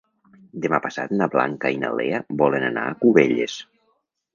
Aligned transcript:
Demà 0.63 0.79
passat 0.85 1.13
na 1.19 1.29
Blanca 1.35 1.73
i 1.75 1.79
na 1.85 1.95
Lea 2.01 2.25
volen 2.43 2.69
anar 2.75 2.91
a 2.95 3.01
Cubelles. 3.05 3.65